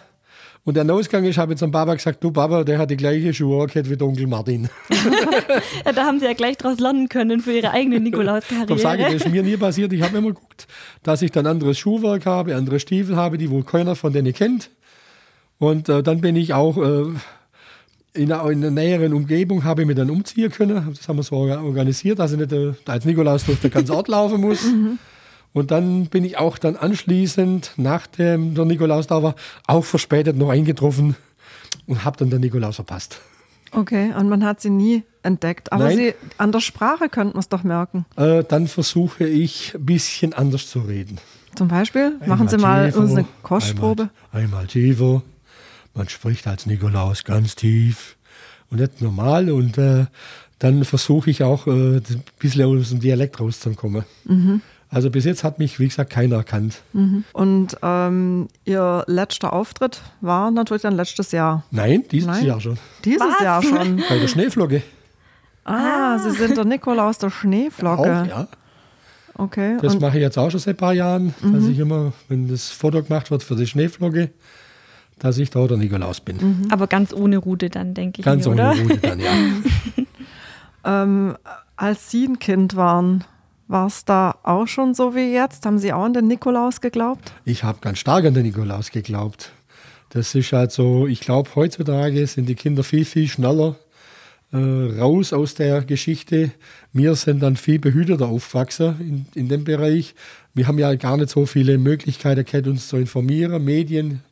Und 0.69 0.75
der 0.75 0.85
Ausgang 0.95 1.25
ist, 1.25 1.39
habe 1.39 1.55
ich 1.55 1.59
zum 1.59 1.71
Papa 1.73 1.95
gesagt, 1.95 2.23
du 2.23 2.31
Papa, 2.31 2.63
der 2.63 2.79
hat 2.79 2.91
die 2.91 2.99
gleiche 2.99 3.33
Schuhe 3.33 3.67
wie 3.73 3.97
der 3.97 4.07
Onkel 4.07 4.27
Martin. 4.27 4.69
Ja, 5.87 5.93
da 5.93 6.05
haben 6.05 6.21
sie 6.21 6.27
ja 6.27 6.35
gleich 6.35 6.59
draus 6.59 6.79
lernen 6.79 7.09
können 7.09 7.41
für 7.41 7.53
ihre 7.53 7.71
eigene 7.71 7.99
Darum 8.11 8.27
sage 8.27 8.45
ich, 8.45 8.51
Nikolaus-Karriere. 8.53 9.13
das 9.15 9.25
ist 9.25 9.33
mir 9.33 9.43
nie 9.43 9.57
passiert. 9.57 9.95
Ich 9.95 10.03
habe 10.03 10.19
immer 10.19 10.29
geguckt, 10.29 10.67
dass 11.03 11.23
ich 11.23 11.33
dann 11.33 11.47
anderes 11.47 11.79
Schuhwerk 11.79 12.27
habe, 12.27 12.55
andere 12.55 12.81
Stiefel 12.81 13.17
habe, 13.17 13.39
die 13.39 13.49
wohl 13.49 13.63
keiner 13.65 13.97
von 13.97 14.13
denen 14.13 14.35
kennt. 14.35 14.69
Und 15.59 15.89
äh, 15.89 16.03
dann 16.03 16.21
bin 16.21 16.37
ich 16.37 16.53
auch 16.53 16.77
äh, 16.77 17.05
in, 18.13 18.31
einer, 18.31 18.51
in 18.51 18.59
einer 18.63 18.71
näheren 18.71 19.15
Umgebung, 19.15 19.65
habe 19.65 19.81
ich 19.81 19.87
mir 19.89 19.95
dann 19.95 20.11
umziehen 20.11 20.51
können. 20.53 20.95
Das 20.95 21.09
haben 21.09 21.17
wir 21.17 21.23
so 21.23 21.35
orga- 21.37 21.63
organisiert, 21.65 22.19
dass 22.19 22.33
ich 22.33 22.39
nicht 22.39 22.53
äh, 22.53 22.73
als 22.85 23.07
Nikolaus 23.07 23.47
durch 23.47 23.61
den 23.61 23.71
ganzen 23.71 23.93
Ort 23.93 24.09
laufen 24.09 24.39
muss. 24.43 24.67
Und 25.59 25.71
dann 25.71 26.07
bin 26.07 26.25
ich 26.25 26.39
auch 26.39 26.59
dann 26.59 26.77
anschließend, 26.77 27.73
nachdem 27.77 28.55
der 28.55 28.65
Nikolaus 28.65 29.07
da 29.07 29.23
war, 29.23 29.35
auch 29.67 29.85
verspätet 29.85 30.37
noch 30.37 30.51
eingetroffen 30.51 31.17
und 31.87 32.05
habe 32.05 32.17
dann 32.17 32.31
den 32.31 32.41
Nikolaus 32.41 32.77
verpasst. 32.77 33.21
Okay, 33.73 34.13
und 34.19 34.29
man 34.29 34.45
hat 34.45 34.61
sie 34.61 34.71
nie 34.71 35.03
entdeckt. 35.23 35.73
Aber 35.73 35.85
Nein. 35.85 35.97
Sie, 35.97 36.15
an 36.39 36.53
der 36.53 36.61
Sprache 36.61 37.09
könnte 37.09 37.35
man 37.35 37.41
es 37.41 37.49
doch 37.49 37.65
merken. 37.65 38.07
Äh, 38.17 38.45
dann 38.45 38.67
versuche 38.67 39.27
ich 39.27 39.75
ein 39.75 39.85
bisschen 39.85 40.33
anders 40.33 40.69
zu 40.71 40.81
reden. 40.81 41.19
Zum 41.55 41.69
Beispiel, 41.69 42.17
machen 42.25 42.49
Sie 42.49 42.57
mal 42.57 42.87
tiefer, 42.87 43.01
uns 43.01 43.13
eine 43.13 43.27
Kostprobe. 43.43 44.11
Einmal, 44.33 44.45
einmal 44.45 44.67
tiefer. 44.67 45.23
Man 45.95 46.09
spricht 46.09 46.47
als 46.47 46.67
Nikolaus 46.67 47.25
ganz 47.25 47.57
tief 47.57 48.17
und 48.71 48.81
nicht 48.81 49.03
normal. 49.03 49.51
Und 49.51 49.77
äh, 49.77 50.07
dann 50.59 50.85
versuche 50.85 51.31
ich 51.31 51.43
auch 51.43 51.67
äh, 51.67 51.97
ein 51.97 52.23
bisschen 52.39 52.65
aus 52.65 52.91
dem 52.91 53.01
Dialekt 53.01 53.41
rauszukommen. 53.41 54.05
Mhm. 54.25 54.63
Also 54.91 55.11
bis 55.11 55.25
jetzt 55.27 55.45
hat 55.45 55.59
mich, 55.59 55.79
wie 55.79 55.87
gesagt, 55.89 56.11
keiner 56.11 56.37
erkannt. 56.37 56.81
Und 57.33 57.77
ähm, 57.83 58.49
Ihr 58.65 59.05
letzter 59.07 59.53
Auftritt 59.53 60.01
war 60.23 60.51
natürlich 60.51 60.83
dann 60.83 60.95
letztes 60.97 61.31
Jahr. 61.33 61.65
Nein, 61.71 62.05
dieses 62.11 62.27
Nein? 62.27 62.47
Jahr 62.47 62.61
schon. 62.61 62.79
Dieses 63.05 63.21
Was? 63.21 63.41
Jahr 63.43 63.63
schon. 63.63 64.03
Bei 64.09 64.19
der 64.19 64.29
Schneeflocke. 64.29 64.83
Ah, 65.65 66.19
Sie 66.19 66.31
sind 66.31 66.57
der 66.57 66.65
Nikolaus 66.65 67.19
der 67.19 67.29
Schneeflocke. 67.31 68.23
Auch, 68.23 68.27
ja. 68.27 68.49
Okay. 69.35 69.77
Das 69.83 69.93
Und, 69.93 70.01
Mhm. 70.01 70.07
mache 70.07 70.17
ich 70.17 70.23
jetzt 70.23 70.39
auch 70.39 70.51
schon 70.51 70.59
seit 70.61 70.75
ein 70.77 70.79
paar 70.79 70.95
Jahren, 70.95 71.35
dass 71.43 71.65
ich 71.67 71.79
immer, 71.79 72.13
wenn 72.29 72.49
das 72.49 72.71
Foto 72.71 73.03
gemacht 73.03 73.31
wird 73.31 73.43
für 73.43 73.55
die 73.57 73.67
Schneeflocke, 73.67 74.31
dass 75.19 75.37
ich 75.37 75.51
da 75.51 75.67
der 75.67 75.77
Nikolaus 75.77 76.21
bin. 76.21 76.37
Mhm. 76.39 76.69
Aber 76.73 76.87
ganz 76.87 77.13
ohne 77.13 77.37
Rute 77.37 77.69
dann, 77.69 77.93
denke 77.93 78.21
ich 78.21 78.25
Ganz 78.25 78.47
mir, 78.47 78.53
ohne 78.53 78.71
oder? 78.73 78.81
Rute 78.83 78.97
dann, 78.99 79.21
ja. 79.21 79.31
ähm, 80.85 81.37
als 81.77 82.11
Sie 82.11 82.25
ein 82.25 82.39
Kind 82.39 82.75
waren, 82.77 83.25
war 83.69 83.87
es 83.87 84.05
da 84.05 84.37
auch 84.43 84.67
schon 84.67 84.95
so 84.95 85.15
wie 85.15 85.33
jetzt? 85.33 85.65
Haben 85.67 85.79
Sie 85.79 85.93
auch 85.93 86.05
an 86.05 86.15
den 86.15 86.27
Nikolaus 86.27 86.81
geglaubt? 86.81 87.33
Ich 87.45 87.63
habe 87.63 87.79
ganz 87.81 87.99
stark 87.99 88.25
an 88.25 88.35
den 88.35 88.45
Nikolaus 88.45 88.91
geglaubt. 88.91 89.53
Das 90.11 90.35
ist 90.35 90.53
halt 90.53 90.73
so, 90.73 91.07
ich 91.07 91.21
glaube, 91.21 91.51
heutzutage 91.55 92.27
sind 92.27 92.49
die 92.49 92.55
Kinder 92.55 92.83
viel, 92.83 93.05
viel 93.05 93.29
schneller 93.29 93.77
äh, 94.53 94.57
raus 94.57 95.35
aus 95.35 95.55
der 95.55 95.83
Geschichte. 95.83 96.51
Wir 96.95 97.15
sind 97.15 97.41
dann 97.41 97.57
viel 97.57 97.79
behüteter 97.79 98.29
aufgewachsen 98.29 98.97
in, 99.01 99.27
in 99.35 99.49
dem 99.49 99.65
Bereich. 99.65 100.15
Wir 100.55 100.67
haben 100.67 100.79
ja 100.79 100.95
gar 100.95 101.19
nicht 101.19 101.29
so 101.29 101.45
viele 101.45 101.77
Möglichkeiten 101.77 102.45
gehabt, 102.47 102.67
uns 102.67 102.89
zu 102.89 102.97
informieren. 102.97 103.63
Medien, 103.63 104.23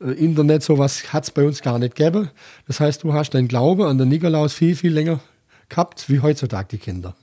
äh, 0.00 0.12
Internet, 0.12 0.62
sowas 0.62 1.12
hat 1.12 1.24
es 1.24 1.30
bei 1.30 1.44
uns 1.44 1.60
gar 1.60 1.78
nicht 1.78 1.96
gegeben. 1.96 2.30
Das 2.66 2.80
heißt, 2.80 3.02
du 3.02 3.12
hast 3.12 3.34
deinen 3.34 3.48
Glauben 3.48 3.82
an 3.82 3.98
den 3.98 4.08
Nikolaus 4.08 4.54
viel, 4.54 4.74
viel 4.74 4.94
länger 4.94 5.20
gehabt, 5.68 6.08
wie 6.08 6.20
heutzutage 6.20 6.68
die 6.70 6.78
Kinder. 6.78 7.14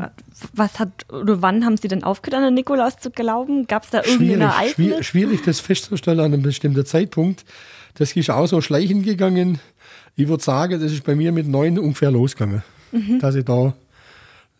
Und 0.00 0.10
was 0.54 0.78
hat 0.78 0.90
oder 1.12 1.42
wann 1.42 1.64
haben 1.64 1.76
Sie 1.76 1.88
denn 1.88 2.02
aufgehört, 2.04 2.38
an 2.42 2.44
den 2.48 2.54
Nikolaus 2.54 2.96
zu 2.98 3.10
glauben? 3.10 3.66
Gab 3.66 3.84
es 3.84 3.90
da 3.90 3.98
irgendein 3.98 4.18
schwierig, 4.18 4.42
Ereignis? 4.42 4.74
schwierig, 4.74 5.06
schwierig, 5.06 5.42
das 5.44 5.60
festzustellen 5.60 6.20
an 6.20 6.26
einem 6.32 6.42
bestimmten 6.42 6.84
Zeitpunkt. 6.86 7.44
Das 7.94 8.12
ist 8.16 8.30
auch 8.30 8.46
so 8.46 8.60
schleichend 8.60 9.04
gegangen. 9.04 9.58
Ich 10.16 10.28
würde 10.28 10.42
sagen, 10.42 10.80
das 10.80 10.92
ist 10.92 11.04
bei 11.04 11.14
mir 11.14 11.32
mit 11.32 11.46
neun 11.46 11.78
ungefähr 11.78 12.10
losgegangen, 12.10 12.62
Mhm. 12.92 13.18
dass 13.20 13.34
ich 13.34 13.44
da 13.44 13.72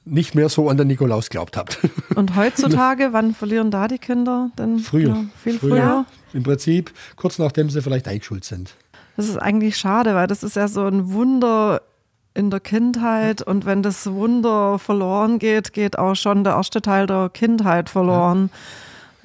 nicht 0.04 0.34
mehr 0.34 0.48
so 0.48 0.68
an 0.68 0.76
den 0.76 0.88
Nikolaus 0.88 1.28
glaubt 1.30 1.56
habe. 1.56 1.72
Und 2.16 2.34
heutzutage, 2.36 3.08
wann 3.12 3.34
verlieren 3.34 3.70
da 3.70 3.86
die 3.88 3.98
Kinder? 3.98 4.50
Denn, 4.58 4.78
Früher. 4.80 5.08
Ja, 5.08 5.24
viel 5.42 5.58
früher. 5.58 6.06
Im 6.32 6.42
Prinzip 6.42 6.92
kurz 7.16 7.38
nachdem 7.38 7.70
sie 7.70 7.80
vielleicht 7.82 8.08
eingeschult 8.08 8.44
sind. 8.44 8.74
Das 9.16 9.28
ist 9.28 9.36
eigentlich 9.36 9.76
schade, 9.76 10.14
weil 10.14 10.26
das 10.26 10.42
ist 10.42 10.56
ja 10.56 10.66
so 10.68 10.84
ein 10.86 11.12
Wunder 11.12 11.82
in 12.34 12.50
der 12.50 12.60
Kindheit 12.60 13.42
und 13.42 13.66
wenn 13.66 13.82
das 13.82 14.10
Wunder 14.10 14.78
verloren 14.78 15.38
geht, 15.38 15.72
geht 15.72 15.98
auch 15.98 16.14
schon 16.14 16.44
der 16.44 16.54
erste 16.54 16.80
Teil 16.80 17.06
der 17.06 17.30
Kindheit 17.32 17.90
verloren. 17.90 18.50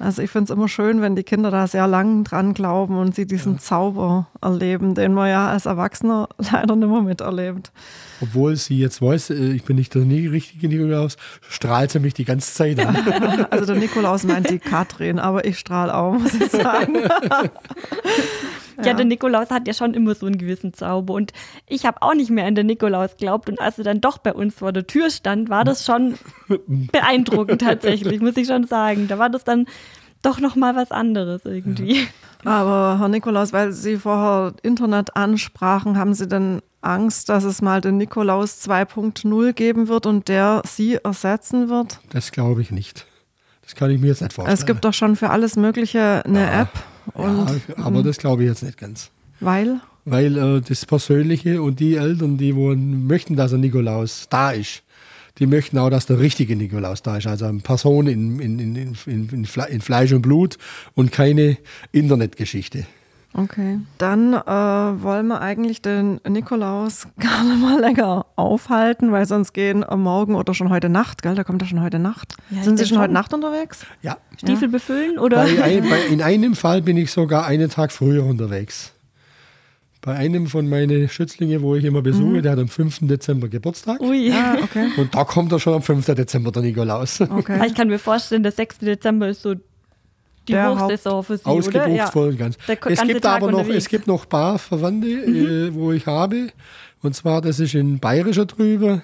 Also 0.00 0.22
ich 0.22 0.30
finde 0.30 0.44
es 0.44 0.56
immer 0.56 0.68
schön, 0.68 1.02
wenn 1.02 1.16
die 1.16 1.24
Kinder 1.24 1.50
da 1.50 1.66
sehr 1.66 1.88
lang 1.88 2.22
dran 2.22 2.54
glauben 2.54 2.98
und 2.98 3.16
sie 3.16 3.26
diesen 3.26 3.58
Zauber 3.58 4.28
erleben, 4.40 4.94
den 4.94 5.12
man 5.12 5.28
ja 5.28 5.48
als 5.48 5.66
Erwachsener 5.66 6.28
leider 6.52 6.76
nicht 6.76 6.88
mehr 6.88 7.02
miterlebt. 7.02 7.72
Obwohl 8.20 8.54
sie 8.54 8.78
jetzt 8.78 9.02
weiß, 9.02 9.30
äh, 9.30 9.52
ich 9.52 9.64
bin 9.64 9.74
nicht 9.74 9.94
der 9.96 10.02
richtige 10.02 10.68
Nikolaus, 10.68 11.16
strahlt 11.48 11.90
sie 11.90 11.98
mich 11.98 12.14
die 12.14 12.24
ganze 12.24 12.54
Zeit 12.54 12.78
an. 12.78 12.96
Also 13.50 13.66
der 13.66 13.76
Nikolaus 13.76 14.24
meint 14.24 14.50
die 14.50 14.58
Katrin, 14.58 15.18
aber 15.18 15.44
ich 15.44 15.58
strahle 15.58 15.94
auch, 15.94 16.12
muss 16.12 16.34
ich 16.34 16.50
sagen. 16.50 16.98
Ja, 18.84 18.94
der 18.94 19.04
Nikolaus 19.04 19.50
hat 19.50 19.66
ja 19.66 19.74
schon 19.74 19.94
immer 19.94 20.14
so 20.14 20.26
einen 20.26 20.38
gewissen 20.38 20.72
Zauber. 20.74 21.14
Und 21.14 21.32
ich 21.66 21.84
habe 21.86 22.02
auch 22.02 22.14
nicht 22.14 22.30
mehr 22.30 22.46
an 22.46 22.54
den 22.54 22.66
Nikolaus 22.66 23.12
geglaubt. 23.16 23.48
Und 23.48 23.60
als 23.60 23.78
er 23.78 23.84
dann 23.84 24.00
doch 24.00 24.18
bei 24.18 24.32
uns 24.32 24.54
vor 24.54 24.72
der 24.72 24.86
Tür 24.86 25.10
stand, 25.10 25.48
war 25.50 25.64
das 25.64 25.84
schon 25.84 26.14
beeindruckend 26.66 27.60
tatsächlich, 27.62 28.20
muss 28.20 28.36
ich 28.36 28.46
schon 28.46 28.66
sagen. 28.66 29.08
Da 29.08 29.18
war 29.18 29.30
das 29.30 29.44
dann 29.44 29.66
doch 30.22 30.40
nochmal 30.40 30.74
was 30.76 30.90
anderes 30.90 31.44
irgendwie. 31.44 32.06
Aber 32.44 32.98
Herr 32.98 33.08
Nikolaus, 33.08 33.52
weil 33.52 33.72
Sie 33.72 33.96
vorher 33.96 34.52
Internet 34.62 35.16
ansprachen, 35.16 35.98
haben 35.98 36.14
Sie 36.14 36.26
denn 36.28 36.60
Angst, 36.80 37.28
dass 37.28 37.44
es 37.44 37.60
mal 37.62 37.80
den 37.80 37.96
Nikolaus 37.96 38.64
2.0 38.68 39.52
geben 39.52 39.88
wird 39.88 40.06
und 40.06 40.28
der 40.28 40.62
Sie 40.64 40.94
ersetzen 40.96 41.68
wird? 41.68 42.00
Das 42.10 42.30
glaube 42.32 42.62
ich 42.62 42.70
nicht. 42.70 43.06
Das 43.62 43.74
kann 43.74 43.90
ich 43.90 44.00
mir 44.00 44.06
jetzt 44.08 44.22
nicht 44.22 44.32
vorstellen. 44.32 44.54
Es 44.54 44.66
gibt 44.66 44.84
doch 44.84 44.94
schon 44.94 45.16
für 45.16 45.30
alles 45.30 45.56
Mögliche 45.56 46.22
eine 46.24 46.40
Ja. 46.40 46.62
App. 46.62 46.70
Und 47.14 47.62
ja, 47.68 47.84
aber 47.84 48.02
das 48.02 48.18
glaube 48.18 48.42
ich 48.42 48.48
jetzt 48.48 48.62
nicht 48.62 48.78
ganz. 48.78 49.10
weil? 49.40 49.80
Weil 50.04 50.38
äh, 50.38 50.60
das 50.60 50.86
Persönliche 50.86 51.60
und 51.62 51.80
die 51.80 51.96
Eltern, 51.96 52.38
die 52.38 52.56
wollen, 52.56 53.06
möchten, 53.06 53.36
dass 53.36 53.52
ein 53.52 53.60
Nikolaus 53.60 54.26
da 54.30 54.52
ist, 54.52 54.82
die 55.38 55.46
möchten 55.46 55.78
auch, 55.78 55.90
dass 55.90 56.06
der 56.06 56.18
richtige 56.18 56.56
Nikolaus 56.56 57.02
da 57.02 57.18
ist. 57.18 57.26
Also 57.26 57.44
eine 57.44 57.60
Person 57.60 58.06
in, 58.06 58.40
in, 58.40 58.58
in, 58.76 58.96
in 59.06 59.80
Fleisch 59.80 60.12
und 60.12 60.22
Blut 60.22 60.58
und 60.94 61.12
keine 61.12 61.58
Internetgeschichte. 61.92 62.86
Okay. 63.38 63.78
Dann 63.98 64.34
äh, 64.34 64.40
wollen 64.46 65.28
wir 65.28 65.40
eigentlich 65.40 65.80
den 65.80 66.20
Nikolaus 66.28 67.06
gar 67.20 67.44
nicht 67.44 67.60
mal 67.60 67.80
länger 67.80 68.26
aufhalten, 68.34 69.12
weil 69.12 69.26
sonst 69.26 69.52
gehen 69.52 69.88
am 69.88 70.02
Morgen 70.02 70.34
oder 70.34 70.54
schon 70.54 70.70
heute 70.70 70.88
Nacht, 70.88 71.22
gell? 71.22 71.36
Da 71.36 71.44
kommt 71.44 71.62
er 71.62 71.68
schon 71.68 71.80
heute 71.80 72.00
Nacht. 72.00 72.34
Ja, 72.50 72.62
Sind 72.64 72.78
Sie 72.78 72.86
schon 72.86 72.98
heute. 72.98 73.12
Nacht 73.12 73.32
unterwegs? 73.32 73.86
Ja. 74.02 74.16
Stiefel 74.36 74.68
befüllen 74.68 75.18
oder? 75.18 75.44
Bei 75.44 75.62
ein, 75.62 75.88
bei, 75.88 76.06
in 76.10 76.20
einem 76.28 76.56
Fall 76.56 76.82
bin 76.82 76.96
ich 76.96 77.12
sogar 77.12 77.46
einen 77.46 77.70
Tag 77.70 77.92
früher 77.92 78.24
unterwegs. 78.24 78.92
Bei 80.00 80.14
einem 80.14 80.46
von 80.46 80.68
meinen 80.68 81.08
Schützlinge, 81.08 81.62
wo 81.62 81.74
ich 81.76 81.84
immer 81.84 82.02
besuche, 82.02 82.40
der 82.42 82.52
hat 82.52 82.58
am 82.58 82.68
5. 82.68 83.00
Dezember 83.02 83.48
Geburtstag. 83.48 84.00
Ui. 84.00 84.32
Ah, 84.32 84.56
okay. 84.62 84.88
Und 84.96 85.14
da 85.14 85.24
kommt 85.24 85.52
er 85.52 85.60
schon 85.60 85.74
am 85.74 85.82
5. 85.82 86.06
Dezember, 86.06 86.50
der 86.50 86.62
Nikolaus. 86.62 87.20
okay. 87.20 87.66
Ich 87.66 87.74
kann 87.74 87.88
mir 87.88 87.98
vorstellen, 87.98 88.42
der 88.42 88.52
6. 88.52 88.78
Dezember 88.78 89.28
ist 89.28 89.42
so 89.42 89.54
die 90.48 90.52
Der 90.52 90.78
Hochsaison 90.78 91.22
für 91.22 91.36
Sie, 91.38 91.44
Ausgebucht 91.44 91.86
oder? 91.86 91.94
Ja. 91.94 92.06
voll 92.10 92.28
und 92.30 92.38
ganz. 92.38 92.56
Es 92.66 93.02
gibt 93.02 93.22
Tag 93.22 93.36
aber 93.36 93.50
noch, 93.50 93.58
unterwegs. 93.60 93.84
es 93.84 93.88
gibt 93.88 94.06
noch 94.06 94.24
ein 94.24 94.28
paar 94.28 94.58
Verwandte, 94.58 95.08
äh, 95.08 95.74
wo 95.74 95.92
ich 95.92 96.06
habe. 96.06 96.48
Und 97.02 97.14
zwar, 97.14 97.40
das 97.40 97.60
ist 97.60 97.74
in 97.74 97.98
Bayerischer 97.98 98.46
drüber. 98.46 99.02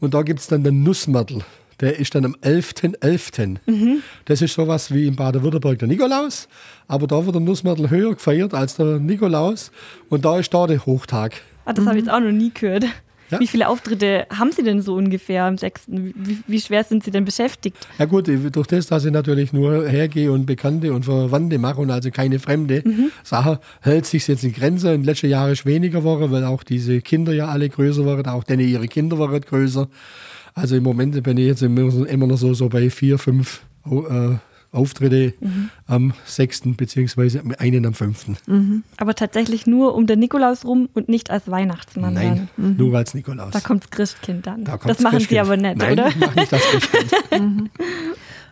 Und 0.00 0.14
da 0.14 0.22
gibt 0.22 0.40
es 0.40 0.46
dann 0.46 0.64
den 0.64 0.82
Nussmörtel. 0.82 1.44
Der 1.80 1.98
ist 1.98 2.14
dann 2.14 2.24
am 2.24 2.34
11.11. 2.42 3.58
Mhm. 3.66 4.02
Das 4.24 4.42
ist 4.42 4.54
sowas 4.54 4.92
wie 4.92 5.06
in 5.06 5.14
Baden-Württemberg 5.14 5.78
der 5.78 5.86
Nikolaus. 5.86 6.48
Aber 6.88 7.06
da 7.06 7.24
wird 7.24 7.34
der 7.36 7.42
Nussmörtel 7.42 7.88
höher 7.90 8.14
gefeiert 8.14 8.52
als 8.54 8.74
der 8.76 8.98
Nikolaus. 8.98 9.70
Und 10.08 10.24
da 10.24 10.38
ist 10.38 10.52
da 10.52 10.66
der 10.66 10.84
Hochtag. 10.84 11.34
Ah, 11.64 11.72
das 11.72 11.86
habe 11.86 11.98
ich 11.98 12.04
jetzt 12.04 12.12
auch 12.12 12.20
noch 12.20 12.32
nie 12.32 12.50
gehört. 12.52 12.84
Ja. 13.30 13.40
Wie 13.40 13.46
viele 13.46 13.68
Auftritte 13.68 14.26
haben 14.36 14.52
Sie 14.52 14.62
denn 14.62 14.80
so 14.80 14.94
ungefähr 14.94 15.44
am 15.44 15.58
6.? 15.58 15.82
Wie, 15.88 16.38
wie 16.46 16.60
schwer 16.60 16.84
sind 16.84 17.04
Sie 17.04 17.10
denn 17.10 17.24
beschäftigt? 17.24 17.76
Ja 17.98 18.06
gut, 18.06 18.28
durch 18.28 18.66
das, 18.66 18.86
dass 18.86 19.04
ich 19.04 19.12
natürlich 19.12 19.52
nur 19.52 19.86
hergehe 19.86 20.32
und 20.32 20.46
Bekannte 20.46 20.92
und 20.92 21.04
Verwandte 21.04 21.58
mache 21.58 21.80
und 21.80 21.90
also 21.90 22.10
keine 22.10 22.38
fremde 22.38 22.82
Sache, 23.22 23.60
hält 23.80 24.06
sich 24.06 24.26
jetzt 24.26 24.44
in 24.44 24.52
Grenze. 24.52 24.88
In 24.92 25.02
den 25.02 25.04
letzten 25.04 25.28
Jahren 25.28 25.52
ist 25.52 25.66
weniger 25.66 25.98
geworden, 26.00 26.30
weil 26.30 26.44
auch 26.44 26.62
diese 26.62 27.00
Kinder 27.00 27.32
ja 27.32 27.48
alle 27.48 27.68
größer 27.68 28.04
waren, 28.06 28.26
auch 28.26 28.44
denn 28.44 28.60
ihre 28.60 28.88
Kinder 28.88 29.18
waren 29.18 29.40
größer. 29.40 29.88
Also 30.54 30.76
im 30.76 30.82
Moment 30.82 31.22
bin 31.22 31.36
ich 31.36 31.46
jetzt 31.46 31.62
immer, 31.62 32.06
immer 32.08 32.26
noch 32.26 32.38
so, 32.38 32.54
so 32.54 32.68
bei 32.68 32.90
vier, 32.90 33.18
fünf 33.18 33.62
äh, 33.86 34.36
Auftritte 34.72 35.34
am 35.86 36.12
6. 36.24 36.62
beziehungsweise 36.76 37.42
einen 37.58 37.86
am 37.86 37.94
5. 37.94 38.26
Aber 38.96 39.14
tatsächlich 39.14 39.66
nur 39.66 39.94
um 39.94 40.06
den 40.06 40.18
Nikolaus 40.18 40.64
rum 40.64 40.88
und 40.94 41.08
nicht 41.08 41.30
als 41.30 41.50
Weihnachtsmann 41.50 42.14
Nein, 42.14 42.48
dann. 42.56 42.76
nur 42.76 42.96
als 42.96 43.14
Nikolaus. 43.14 43.52
Da 43.52 43.60
kommt 43.60 43.84
das 43.84 43.90
Christkind 43.90 44.46
dann. 44.46 44.64
Da 44.64 44.76
das 44.76 45.00
machen 45.00 45.20
Sie 45.20 45.26
Christkind. 45.26 45.40
aber 45.40 45.56
nicht, 45.56 45.76
Nein, 45.78 45.92
oder? 45.92 46.08
ich 46.08 46.16
mache 46.16 46.38
nicht 46.38 46.52
das 46.52 46.62
Christkind. 46.62 47.70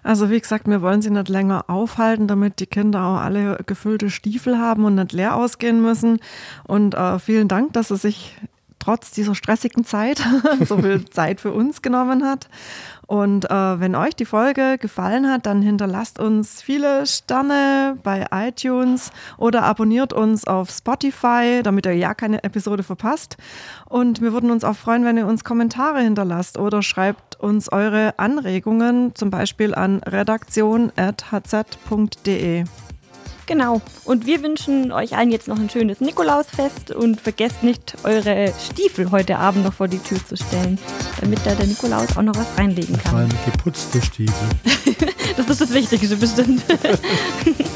Also 0.02 0.30
wie 0.30 0.40
gesagt, 0.40 0.68
wir 0.68 0.82
wollen 0.82 1.02
sie 1.02 1.10
nicht 1.10 1.28
länger 1.28 1.64
aufhalten, 1.66 2.28
damit 2.28 2.60
die 2.60 2.66
Kinder 2.66 3.02
auch 3.04 3.16
alle 3.16 3.58
gefüllte 3.66 4.08
Stiefel 4.08 4.56
haben 4.56 4.84
und 4.84 4.94
nicht 4.94 5.12
leer 5.12 5.34
ausgehen 5.34 5.82
müssen. 5.82 6.20
Und 6.62 6.94
äh, 6.94 7.18
vielen 7.18 7.48
Dank, 7.48 7.72
dass 7.72 7.88
sie 7.88 7.96
sich 7.96 8.36
trotz 8.78 9.10
dieser 9.10 9.34
stressigen 9.34 9.84
Zeit 9.84 10.22
so 10.64 10.78
viel 10.78 11.04
Zeit 11.06 11.40
für 11.40 11.50
uns 11.50 11.82
genommen 11.82 12.24
hat. 12.24 12.48
Und 13.06 13.50
äh, 13.50 13.80
wenn 13.80 13.94
euch 13.94 14.16
die 14.16 14.24
Folge 14.24 14.78
gefallen 14.78 15.30
hat, 15.30 15.46
dann 15.46 15.62
hinterlasst 15.62 16.18
uns 16.18 16.60
viele 16.60 17.06
Sterne 17.06 17.96
bei 18.02 18.26
iTunes 18.32 19.12
oder 19.38 19.62
abonniert 19.62 20.12
uns 20.12 20.44
auf 20.46 20.70
Spotify, 20.70 21.60
damit 21.62 21.86
ihr 21.86 21.96
ja 21.96 22.14
keine 22.14 22.42
Episode 22.42 22.82
verpasst. 22.82 23.36
Und 23.88 24.20
wir 24.20 24.32
würden 24.32 24.50
uns 24.50 24.64
auch 24.64 24.76
freuen, 24.76 25.04
wenn 25.04 25.16
ihr 25.16 25.26
uns 25.26 25.44
Kommentare 25.44 26.00
hinterlasst 26.00 26.58
oder 26.58 26.82
schreibt 26.82 27.38
uns 27.38 27.70
eure 27.70 28.18
Anregungen, 28.18 29.14
zum 29.14 29.30
Beispiel 29.30 29.72
an 29.74 30.02
redaktion.hz.de. 30.02 32.64
Genau. 33.46 33.80
Und 34.04 34.26
wir 34.26 34.42
wünschen 34.42 34.90
euch 34.92 35.16
allen 35.16 35.30
jetzt 35.30 35.46
noch 35.48 35.58
ein 35.58 35.70
schönes 35.70 36.00
Nikolausfest 36.00 36.90
und 36.90 37.20
vergesst 37.20 37.62
nicht, 37.62 37.94
eure 38.02 38.52
Stiefel 38.70 39.10
heute 39.12 39.38
Abend 39.38 39.64
noch 39.64 39.72
vor 39.72 39.86
die 39.88 39.98
Tür 39.98 40.18
zu 40.24 40.36
stellen, 40.36 40.78
damit 41.20 41.38
da 41.44 41.54
der 41.54 41.66
Nikolaus 41.66 42.16
auch 42.16 42.22
noch 42.22 42.34
was 42.36 42.58
reinlegen 42.58 42.96
Vor 42.96 43.04
kann. 43.04 43.16
allem 43.20 43.30
geputzte 43.44 44.02
Stiefel. 44.02 44.48
Das 45.36 45.50
ist 45.50 45.60
das 45.60 45.74
Wichtigste 45.74 46.16
bestimmt. 46.16 46.62